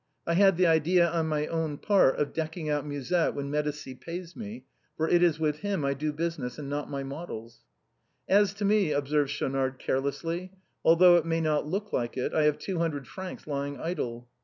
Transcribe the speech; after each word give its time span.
I 0.25 0.33
had 0.33 0.57
the 0.57 0.65
idea, 0.65 1.07
on 1.07 1.27
my 1.27 1.45
own 1.45 1.77
part, 1.77 2.15
of 2.17 2.33
decking 2.33 2.71
out 2.71 2.87
Musette 2.87 3.35
when 3.35 3.51
Medicis 3.51 3.97
pays 3.99 4.35
me, 4.35 4.65
for 4.97 5.07
it 5.07 5.21
is 5.21 5.39
with 5.39 5.57
him 5.59 5.85
I 5.85 5.93
do 5.93 6.11
business 6.11 6.57
and 6.57 6.67
not 6.67 6.85
with 6.87 6.91
my 6.93 7.03
models."" 7.03 7.59
As 8.41 8.55
to 8.55 8.65
me," 8.65 8.93
observed 8.93 9.29
Schaunard, 9.29 9.77
carelessly," 9.77 10.53
although 10.83 11.17
it 11.17 11.25
may 11.27 11.39
not 11.39 11.67
look 11.67 11.93
like 11.93 12.17
it, 12.17 12.33
I 12.33 12.45
have 12.45 12.57
two 12.57 12.79
hundred 12.79 13.07
francs 13.07 13.45
lying 13.45 13.79
idle." 13.79 14.27